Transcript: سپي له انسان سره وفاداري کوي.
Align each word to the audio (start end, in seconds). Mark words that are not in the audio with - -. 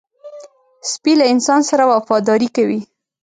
سپي 0.91 1.13
له 1.19 1.25
انسان 1.33 1.61
سره 1.69 1.83
وفاداري 1.91 2.49
کوي. 2.57 2.79